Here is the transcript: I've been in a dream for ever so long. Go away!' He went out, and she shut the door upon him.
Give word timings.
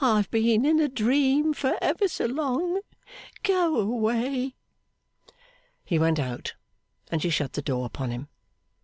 I've 0.00 0.30
been 0.30 0.64
in 0.64 0.78
a 0.78 0.86
dream 0.86 1.52
for 1.52 1.76
ever 1.82 2.06
so 2.06 2.26
long. 2.26 2.80
Go 3.42 3.80
away!' 3.80 4.54
He 5.84 5.98
went 5.98 6.20
out, 6.20 6.54
and 7.10 7.20
she 7.20 7.30
shut 7.30 7.54
the 7.54 7.60
door 7.62 7.84
upon 7.84 8.12
him. 8.12 8.28